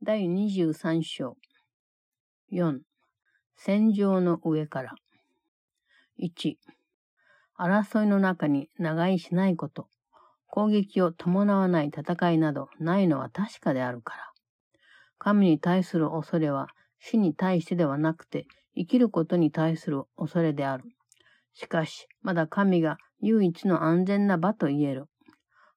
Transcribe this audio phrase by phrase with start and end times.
[0.00, 1.36] 第23章。
[2.52, 2.78] 4.
[3.56, 4.94] 戦場の上から。
[6.20, 6.54] 1.
[7.58, 9.88] 争いの中に長居しないこと。
[10.46, 14.32] 攻撃を伴わない戦いなどないのは確かであるから。
[15.18, 16.68] 神に対する恐れは
[17.00, 18.46] 死に対してではなくて
[18.76, 20.84] 生きることに対する恐れである。
[21.54, 25.06] しかし、まだ神が唯一の安全な場と言える。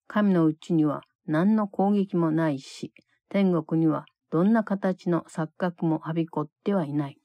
[0.06, 2.94] 神のうちには何の攻撃もないし、
[3.32, 7.18] 天国にはどんな形の錯覚もはびこってはいない。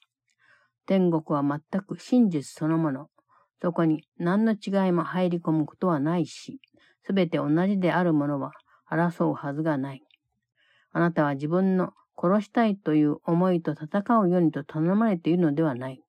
[0.86, 3.08] 天国は全く真実そのもの。
[3.62, 6.60] そこに何の違いも入り込むことはないし、
[7.04, 8.52] すべて同じであるものは
[8.90, 10.02] 争うはずがない。
[10.92, 16.02] あなたは自分の殺したいという思いと戦うようにと頼まれているのではない。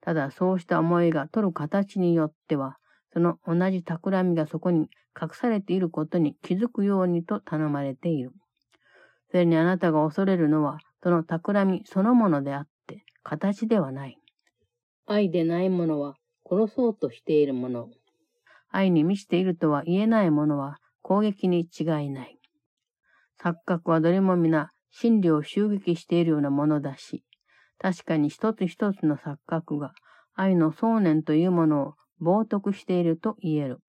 [0.00, 2.78] ただそうした思いが取る形によっては、
[3.12, 4.88] その同じ企みがそこに
[5.20, 8.32] 隠されていることに気づくようにと頼まれている。
[9.34, 14.16] それにあなたが恐れるのは、その企みそのものであって、形ではない。
[15.08, 16.14] 愛でないものは
[16.48, 17.88] 殺そうとしているもの。
[18.70, 22.38] 愛に満ちているとは言えないものは攻撃に違いない。
[23.42, 27.24] 錯覚はどれも皆真理を襲撃しているようなものだし、
[27.78, 29.94] 確かに一つ一つの錯覚が
[30.36, 33.80] 愛の想念というものを冒涜していると言える。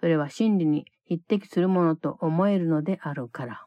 [0.00, 3.66] それは真理に匹敵するものと思えるのであるから。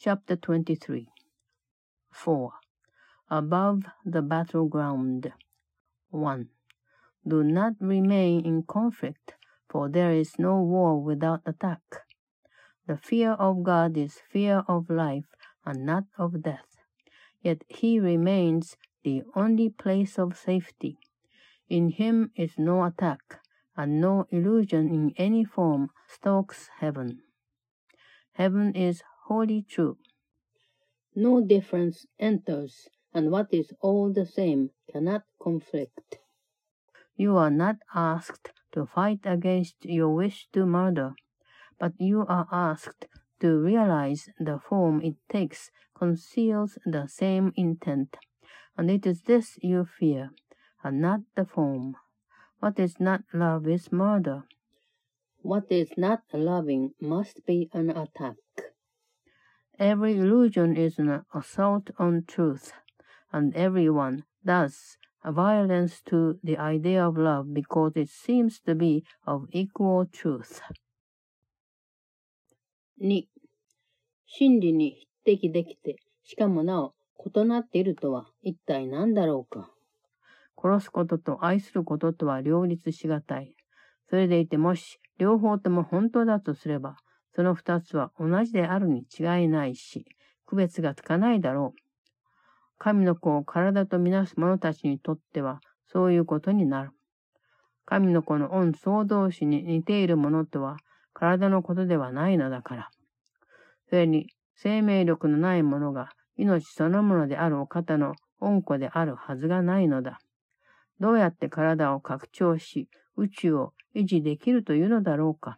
[0.00, 1.08] Chapter 23
[2.12, 2.52] 4.
[3.30, 5.32] Above the battleground
[6.10, 6.48] 1.
[7.26, 9.34] Do not remain in conflict,
[9.68, 11.82] for there is no war without attack.
[12.86, 15.34] The fear of God is fear of life
[15.66, 16.76] and not of death.
[17.42, 21.00] Yet he remains the only place of safety.
[21.68, 23.40] In him is no attack,
[23.76, 27.22] and no illusion in any form stalks heaven.
[28.34, 29.96] Heaven is wholly true.
[31.14, 36.18] No difference enters, and what is all the same cannot conflict.
[37.16, 41.14] You are not asked to fight against your wish to murder,
[41.78, 43.06] but you are asked
[43.40, 48.16] to realize the form it takes conceals the same intent,
[48.76, 50.30] and it is this you fear,
[50.82, 51.96] and not the form.
[52.60, 54.44] What is not love is murder.
[55.42, 58.36] What is not loving must be an attack.
[59.78, 62.72] Every illusion is an assault on truth,
[63.30, 69.04] and everyone does a violence to the idea of love because it seems to be
[69.24, 70.60] of equal truth.
[73.00, 73.28] 2.
[74.26, 79.70] 真理に匹敵できて、しかもなお異なっているとは一体何だろうか。
[80.60, 83.54] 殺すことと愛することとは両立しがたい。
[84.10, 86.96] それでいてもし両方とも本当だとすれば、
[87.38, 90.04] その二つは同じであるに違いないし、
[90.44, 91.80] 区別がつかないだろう。
[92.78, 96.90] 神の子を体とみなす者たちにとっては、そういうことになる。
[97.84, 100.78] 神の子の恩総同士に似ているものとは、
[101.12, 102.90] 体のことではないのだから。
[103.88, 110.18] それに、生命力のないものが命そのものであるお方の恩子であるはずがないのだ。
[110.98, 115.56] どうやって体を拡張し、宇宙を維持できるというのだろうか。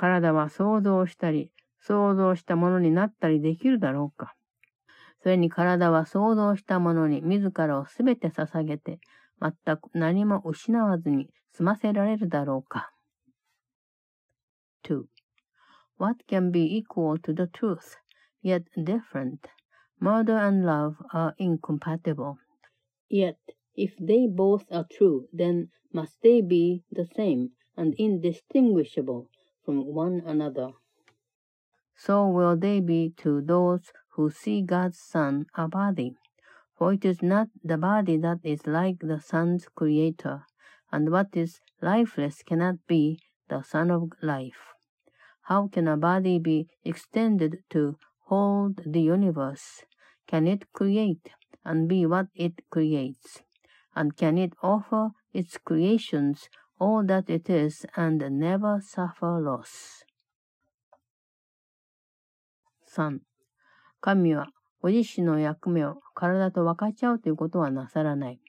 [0.00, 4.34] 体は想像したり、想像したものになったりできるだろうか。
[5.22, 8.98] それに体は想像したものに自らをすべて捧げて、
[9.42, 12.90] 全く何も失わずに済ませられるだろうか。
[14.84, 15.02] 2.
[15.98, 17.98] What can be equal to the truth,
[18.42, 19.40] yet different?
[20.00, 22.36] Murder and love are incompatible.
[23.10, 23.36] Yet,
[23.76, 29.26] if they both are true, then must they be the same and indistinguishable
[29.70, 30.70] from one another.
[31.94, 36.16] So will they be to those who see God's Son a body.
[36.76, 40.42] For it is not the body that is like the Son's Creator,
[40.90, 44.74] and what is lifeless cannot be the Son of life.
[45.42, 47.96] How can a body be extended to
[48.26, 49.84] hold the universe?
[50.26, 51.30] Can it create
[51.64, 53.42] and be what it creates?
[53.94, 56.48] And can it offer its creations
[56.80, 60.04] all that it is and never suffer loss?
[62.96, 63.20] 3.
[64.00, 64.48] 神は
[64.80, 68.40] ご自身の役目を体と分かち合うということはなさらない。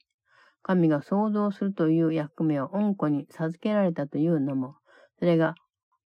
[0.64, 4.76] 神が創造するという役目を恩子に授けられたというのも、
[5.20, 5.56] それが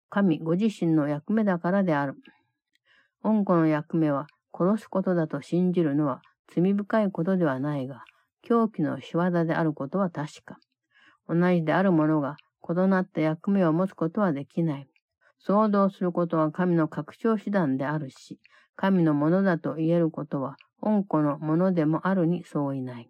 [0.10, 2.16] 神ご自身の役目だからである。
[3.24, 4.28] 恩子の役目は
[4.58, 6.22] 殺すことだと信じるのは
[6.54, 8.04] 罪深いことではないが、
[8.42, 10.58] 狂気の仕業であることは確か。
[11.28, 12.36] 同じである者が
[12.70, 14.88] 異なった役目を持つことはできない。
[15.40, 18.40] 想像することは神の拡張手段であるし、
[18.76, 23.10] 神のものだと言えることは、恩子のものでもあるに相違ない。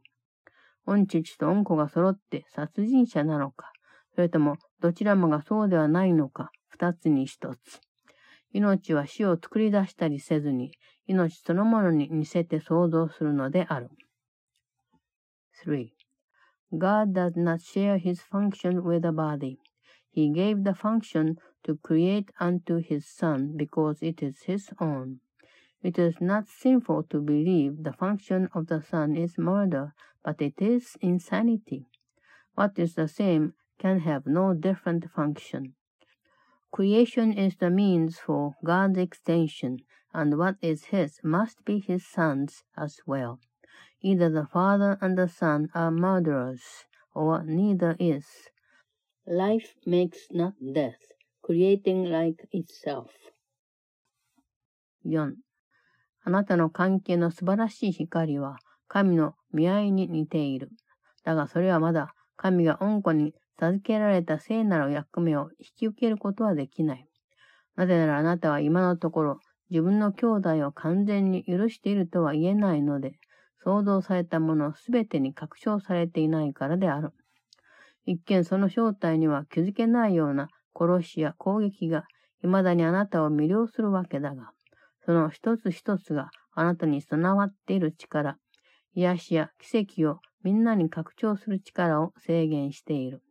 [0.85, 3.71] 恩父と恩子が揃って殺人者なのか、
[4.15, 7.81] それともどちらもがそうではないのか、二つに一つ。
[8.51, 10.71] 命は死を作り出したりせずに、
[11.07, 13.89] 命そのものに似せて想像するのである。
[15.65, 16.02] 3.
[16.77, 19.59] God does not share his function with a body.
[20.09, 25.19] He gave the function to create unto his Son because it is his own.
[25.81, 29.93] It is not sinful to believe the function of the Son is murder,
[30.23, 31.85] but it is insanity.
[32.55, 35.75] What is the same can have no different function.
[36.71, 39.79] Creation is the means for God's extension,
[40.13, 43.39] and what is His must be His Son's as well.
[44.05, 46.61] Either the Father and the Son are murderers,
[47.15, 48.25] or neither is.
[49.25, 50.99] Life makes not death,
[51.41, 53.07] creating like itself.
[55.05, 55.35] 4.
[56.25, 58.57] あなたの関係の素晴らしい光は
[58.89, 60.69] 神の見合いに似ている。
[61.23, 67.07] だがそれはまだ神が恩子に授けられた聖なる役目を引き受けることはできない。
[67.77, 69.39] なぜならあなたは今のところ
[69.69, 73.13] 自分の兄弟を完全に許しているとは言えないので、
[73.63, 77.11] 想像されたものすべてに確証されていないからである。
[78.05, 82.03] 一見その正体には気づけないような殺しや攻撃が
[82.41, 84.51] 未だにあなたを魅了するわけだが、
[85.05, 88.37] その一つ一つがあなたに備わっている力、
[88.95, 93.21] 癒しや奇跡をみんなに拡張する力を制限している。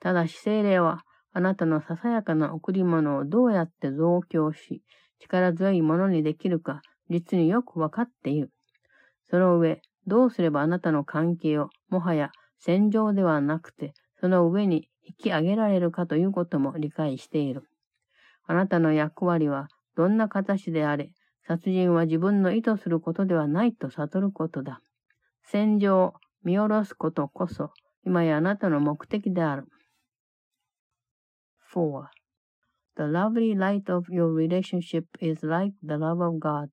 [0.00, 1.00] ただし精霊は
[1.32, 4.82] あなたのささやかな贈り物をどうやって増強し、
[5.18, 8.50] 力強いものにできるか実によくわかっている。
[9.32, 17.66] その上、どうすればあなたの関係をもはや戦場ではなくて、その上に引き上げられるかということも理解している。
[18.46, 21.12] あなたの役割はどんな形であれ、
[21.46, 24.82] 殺人は自分の意図することではないと悟ることだ。
[25.44, 26.14] 戦場を
[26.44, 27.70] 見下ろすことこそ、
[28.04, 29.66] 今やあなたの目的である。
[31.74, 32.04] 4.
[32.96, 36.68] The lovely light of your relationship is like the love of God.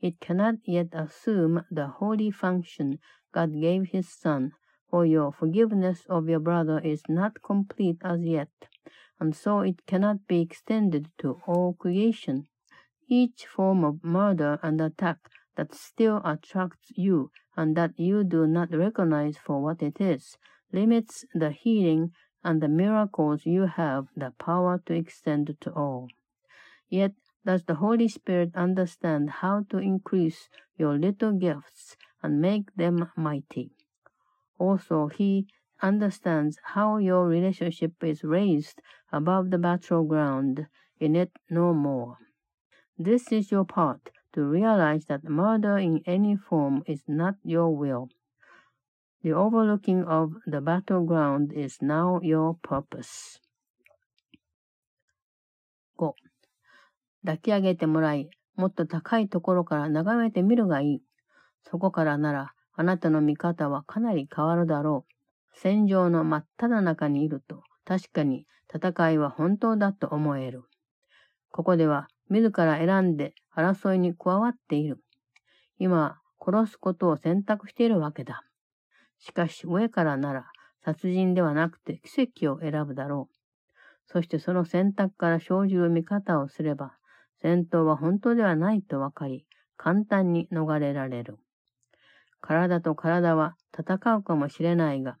[0.00, 2.98] It cannot yet assume the holy function
[3.32, 4.52] God gave His Son,
[4.90, 8.50] for your forgiveness of your brother is not complete as yet,
[9.20, 12.48] and so it cannot be extended to all creation.
[13.08, 15.18] each form of murder and attack
[15.56, 20.36] that still attracts you and that you do not recognize for what it is
[20.72, 22.12] limits the healing
[22.44, 26.08] and the miracles you have the power to extend to all.
[26.88, 27.12] Yet
[27.46, 33.70] does the Holy Spirit understand how to increase your little gifts and make them mighty.
[34.58, 35.46] Also, He
[35.80, 38.82] understands how your relationship is raised
[39.12, 40.66] above the battleground,
[40.98, 42.18] in it no more.
[42.98, 48.08] This is your part to realize that murder in any form is not your will.
[49.22, 53.38] The overlooking of the battleground is now your purpose.
[57.26, 61.02] 抱き上げてもらい、もっと高いところから眺めてみるがいい。
[61.64, 65.12] そこからなら、あなたの見方はかなり変わるだろう。
[65.52, 70.62] 戦場の真っ只中にいると、確かに戦いは本当だと思える。
[71.50, 75.02] ここでは自ら選んで争いに加わっている。
[75.78, 78.44] 今、殺すことを選択しているわけだ。
[79.18, 80.46] しかし上からなら
[80.84, 83.36] 殺人ではなくて奇跡を選ぶだろう。
[84.06, 86.96] そしてその選択から生じる見方をすれば、
[87.42, 91.38] 戦闘は本当ではないとわかり、簡単に逃れられる。
[92.40, 95.16] 体と体は戦うかもしれないが、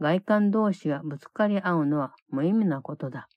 [0.00, 3.28] 外観同士がぶつかり合うのは無意味なことだ。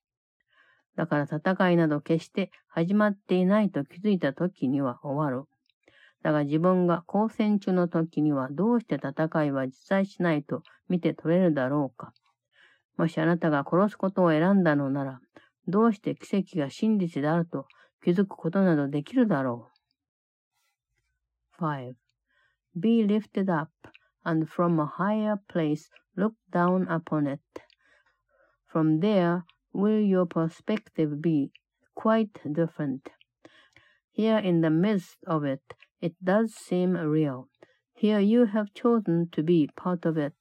[0.95, 5.47] だから戦いなど決して始まっていないと気づいた時には終わる。
[6.23, 12.13] だが自分が交戦中の時にはどうして戦いは実在しないと見て取れるだろうか。
[12.97, 15.19] もしあなたが殺すことを選んだのなら、
[15.67, 17.67] どうして奇跡が真実であると
[18.04, 19.68] 気づくことなどできるだろ
[21.58, 21.62] う。
[21.62, 23.70] 5.Be lifted up,
[24.24, 27.40] and from a higher place look down upon it.
[28.66, 31.52] From there, will your perspective be
[31.94, 33.10] quite different.
[34.10, 37.48] Here in the midst of it, it does seem real.
[37.92, 40.32] Here you have chosen to be part of it.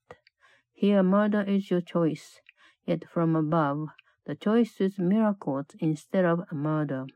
[0.71, 2.39] Here murder is your choice,
[2.85, 3.89] yet from above,
[4.25, 7.07] the choice is miracles instead of murder.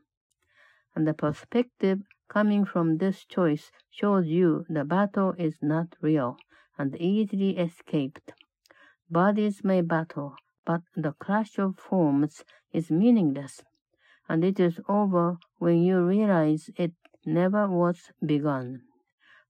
[0.95, 6.37] And the perspective coming from this choice shows you the battle is not real
[6.77, 8.33] and easily escaped.
[9.09, 13.61] Bodies may battle, but the clash of forms is meaningless,
[14.29, 16.93] and it is over when you realize it
[17.25, 18.83] never was begun.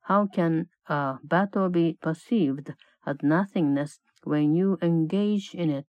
[0.01, 2.73] How can a battle be perceived
[3.05, 5.87] as nothingness when you engage in it?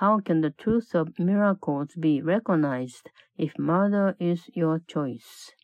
[0.00, 5.54] How can the truth of miracles be recognized if murder is your choice?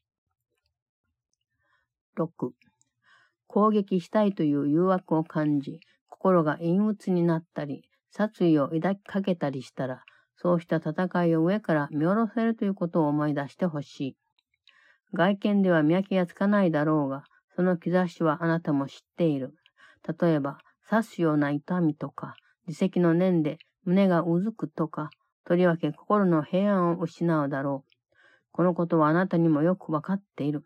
[2.19, 2.53] 6.
[3.47, 10.03] 攻撃したいという誘惑を感じ、心が陰鬱になったり、殺意を抱きかけたりしたら、
[10.35, 14.17] そうした戦いを上から見下ろせるということを思い出してほしい。
[15.15, 17.25] 外見では見分けがつかないだろうが、
[17.55, 19.55] その兆しはあなたも知っている。
[20.21, 20.59] 例えば、
[20.91, 25.11] 刺すような痛みとか、自責の念で胸がうずくとか、
[25.45, 27.91] とりわけ心の平安を失うだろう。
[28.53, 30.65] このことはあなたにもよくわかっている。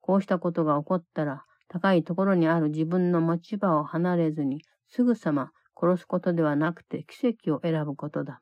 [0.00, 8.40] こうしたことが起こったら、高いところにある自分の持ち場を離れずに、すぐさま殺すことではなくて奇跡を選ぶことだ。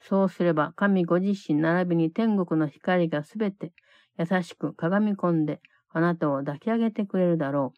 [0.00, 3.72] そうすれば神ご自身並びに天国の光がすべて
[4.18, 7.72] 優しく鏡込んであなたを抱き上げてくれるだろ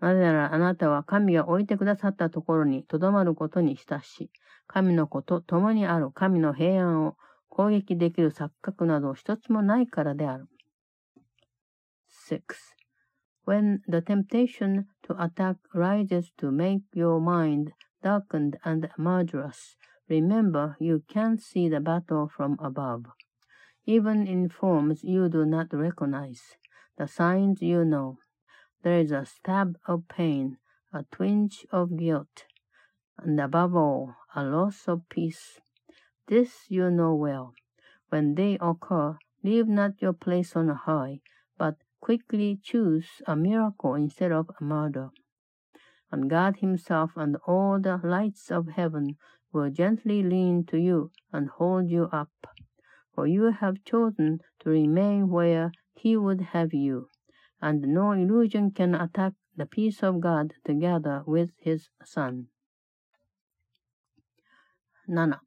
[0.00, 0.04] う。
[0.04, 4.30] なぜならあなたは神が置いてくださったところに留まることにしたし、
[4.67, 7.15] 神の子と共にある神の平安を
[7.49, 10.47] 攻撃できる錯覚など一つもないからである。
[12.29, 12.41] 6.
[13.45, 21.03] When the temptation to attack rises to make your mind darkened and murderous, remember you
[21.07, 23.03] can't see the battle from above.
[23.85, 26.55] Even in forms you do not recognize,
[26.97, 28.17] the signs you know.
[28.81, 30.57] There is a stab of pain,
[30.93, 32.45] a twinge of guilt,
[33.17, 35.58] and above all, a loss of peace.
[36.28, 37.54] This you know well.
[38.10, 41.22] When they occur, leave not your place on high,
[41.56, 45.10] but quickly choose a miracle instead of a murder.
[46.12, 49.16] And God Himself and all the lights of heaven
[49.52, 52.30] will gently lean to you and hold you up.
[53.12, 57.08] For you have chosen to remain where He would have you,
[57.60, 62.46] and no illusion can attack the peace of God together with His Son.
[65.08, 65.40] 7.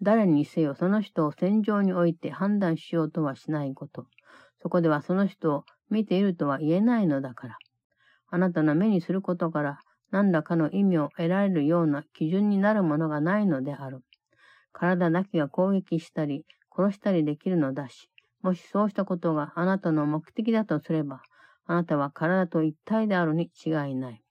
[0.00, 4.06] 誰にせよその人を戦場において判断しようとはしないこと。
[4.62, 7.58] そこではその人を見ているとは言えないのだから。
[8.30, 9.80] あなたの目にすることから
[10.10, 14.00] 何らかの意味を得られるような基準になるものがないのである。
[14.72, 18.10] 体だけが攻撃したり殺したりできるのだし、
[18.42, 21.22] もしそうしたことがあなたの目的だとすれば、
[21.66, 24.22] あなたは体と一体であるに違いない。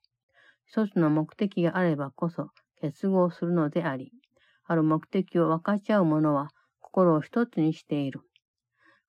[0.64, 2.50] 一つの目的があればこそ
[2.80, 4.12] 結合するのであり、
[4.68, 8.20] ある目的を分かち合う者は心を一つにしている。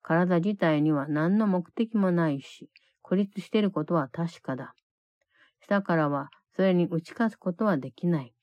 [0.02, 2.70] 体自体には何の目的もないし、
[3.02, 4.74] 孤立していることは確かだ。
[5.60, 8.34] 下からはそれに打ち勝つことはできない。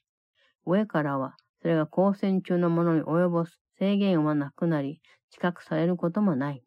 [0.65, 6.63] 上からはそれが光線中のものに及ぼす制限はなくなり、知覚されることもない。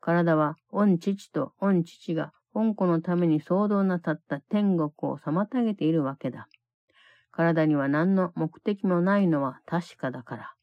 [0.00, 6.46] 体は、御父と御父が御子のために騒動なたった天国を妨げているわけだ。
[7.35, 10.55] 体には何の目的もないのは確かだから。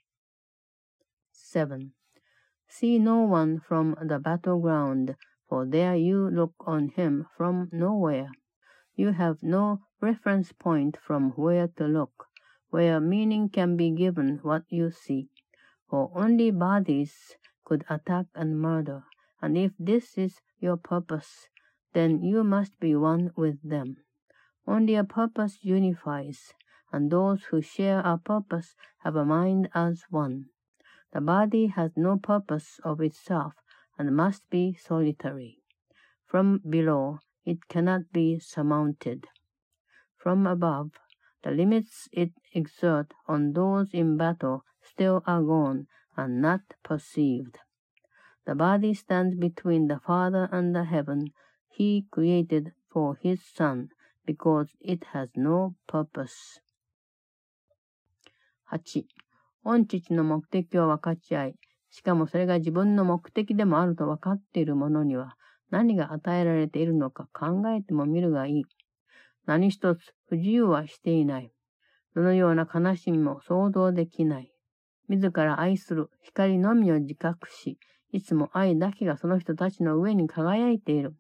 [1.33, 1.89] 7.
[2.71, 5.17] See no one from the battleground,
[5.49, 8.29] for there you look on him from nowhere.
[8.95, 12.27] You have no reference point from where to look,
[12.71, 15.31] where meaning can be given what you see.
[15.89, 19.05] For only bodies could attack and murder,
[19.41, 21.49] and if this is your purpose,
[21.95, 23.97] then you must be one with them.
[24.67, 26.53] Only a purpose unifies,
[26.94, 30.46] and those who share a purpose have a mind as one.
[31.12, 33.56] The body has no purpose of itself
[33.98, 35.58] and must be solitary.
[36.26, 39.28] From below, it cannot be surmounted.
[40.18, 40.92] From above,
[41.44, 47.58] the limits it exerts on those in battle still are gone and not perceived.
[48.46, 51.34] The body stands between the Father and the heaven
[51.70, 53.90] he created for his Son
[54.26, 56.60] because it has no purpose.
[58.66, 59.06] 8.
[59.64, 61.56] 御父の目的を分かち合い、
[61.90, 65.36] しかもそれが自分の目的でもあると分かっている者には、
[65.70, 68.64] 何が与えられているのか考えてもみるがいい。
[69.46, 71.52] 何一つ不自由はしていない。
[72.16, 74.52] どのような悲しみも想像できない。
[75.10, 77.78] 自ら愛する光のみを自覚し、
[78.12, 81.16] いつも愛だけがその人たちの上に輝いている。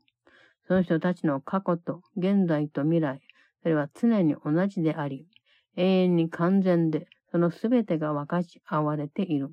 [0.67, 3.19] その人たちの過去と現在と未来、
[3.61, 5.27] それは常に同じであり、
[5.75, 9.49] 永遠に完全で、そのすべてが分かち合われている。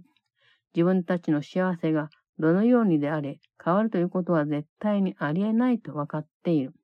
[0.75, 6.75] 自分たちの幸せがどのようにであれ変わるということは絶対にありえないと分かっている。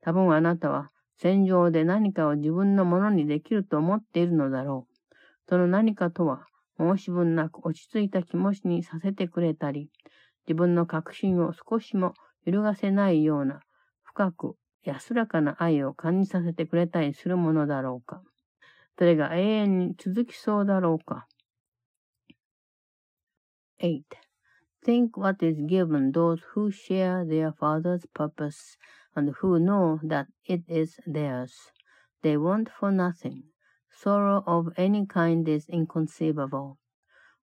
[0.00, 5.14] 多分あなたは戦場で何かを自分のものにできると思っているのだろう。
[5.46, 6.46] その何かとは
[6.78, 9.90] 申し分なく落ち着いた気持ちにさせてくれたり、
[10.48, 12.14] 自分の確信を少しも
[12.46, 13.60] 揺るがせないような
[14.04, 18.22] 深く安らかな愛を感じさせてくれたりするものだろうか。
[18.97, 21.27] それが永遠に続きそうだろうか。
[23.79, 24.03] 8.
[24.85, 28.77] Think what is given those who share their Father's purpose
[29.15, 31.71] and who know that it is theirs.
[32.21, 33.43] They want for nothing.
[33.89, 36.77] Sorrow of any kind is inconceivable.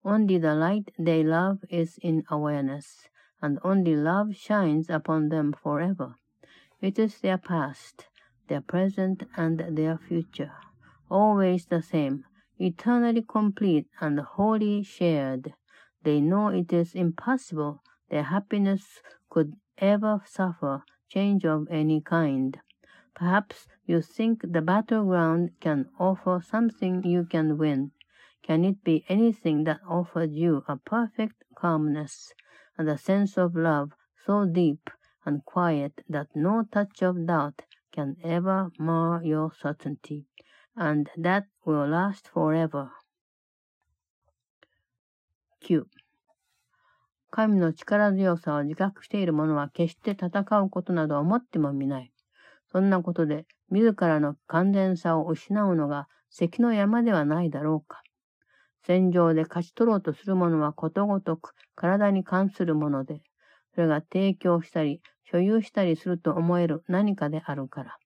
[0.03, 3.09] Only the light they love is in awareness,
[3.41, 6.15] and only love shines upon them forever.
[6.81, 8.07] It is their past,
[8.47, 10.53] their present, and their future,
[11.10, 12.24] always the same,
[12.58, 15.54] eternally complete and wholly shared.
[16.02, 22.58] They know it is impossible their happiness could ever suffer change of any kind.
[23.14, 27.92] Perhaps you think the battleground can offer something you can win.
[28.42, 32.32] Can it be anything that offers you a perfect calmness
[32.78, 33.92] and a sense of love
[34.24, 34.90] so deep
[35.24, 37.62] and quiet that no touch of doubt
[37.92, 40.26] can ever mar your certainty,
[40.76, 42.88] and that will last forever?
[45.62, 45.84] 9.
[47.30, 52.12] 神の力強さを自覚している者は決して戦うことなど思ってもみない。
[52.72, 58.02] そんなことで自らの完全さを失うのが関の山ではないだろうか。
[58.82, 63.22] 戦場で勝ち取ろうとする者はことごとく体に関するもので、
[63.74, 65.00] それが提供したり、
[65.30, 67.98] 所有したりすると思える何かであるから。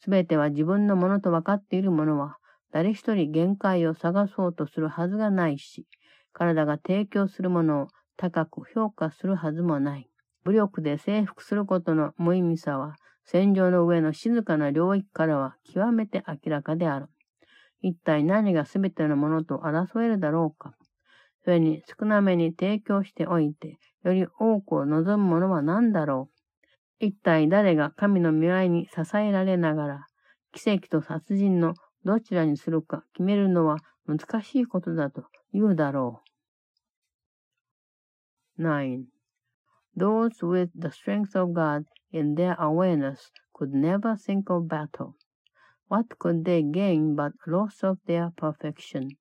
[0.00, 2.36] すべては自分のものと分かっている者は、
[2.72, 5.86] 誰一人限界を探そうとするはずがないし、
[6.32, 7.86] 体が提供するものを
[8.16, 10.08] 高く評価するはずもない。
[10.44, 17.06] 武力で征服することの無意味さは、戦場の上の静かな領域からは極めて明らかである。
[17.80, 20.74] 一体何が全てのものと争えるだろうか。
[21.44, 26.33] それに少なめに提供しておいて、より多くを望むものは何だろう。
[26.99, 30.07] 一体誰が神の見舞いに支えられながら、
[30.51, 33.77] 奇跡と殺人のどちらにするか決めるのは
[34.07, 36.21] 難しいことだと言うだろ
[38.57, 38.61] う。
[38.61, 39.05] 9.
[39.95, 45.13] Those with the strength of God in their awareness could never think of battle.
[45.87, 49.17] What could they gain but loss of their perfection?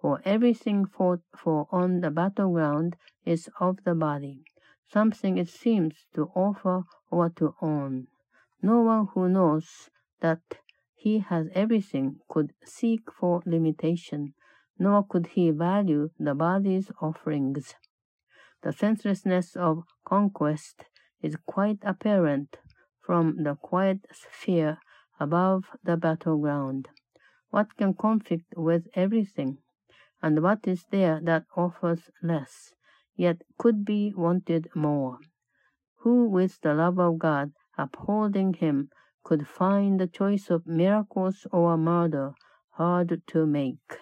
[0.00, 4.42] For everything fought for on the battleground is of the body,
[4.86, 8.07] something it seems to offer or to own.
[8.61, 9.89] No one who knows
[10.21, 10.41] that
[10.95, 14.33] he has everything could seek for limitation,
[14.77, 17.75] nor could he value the body's offerings.
[18.61, 20.83] The senselessness of conquest
[21.21, 22.57] is quite apparent
[22.99, 24.79] from the quiet sphere
[25.19, 26.89] above the battleground.
[27.49, 29.59] What can conflict with everything?
[30.21, 32.73] And what is there that offers less,
[33.15, 35.19] yet could be wanted more?
[35.99, 38.89] Who with the love of God upholding him
[39.23, 42.33] could find the choice of miracles or murder
[42.71, 43.99] hard to make?